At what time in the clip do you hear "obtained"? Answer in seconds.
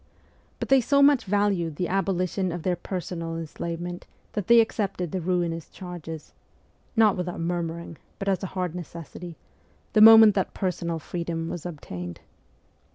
11.67-12.19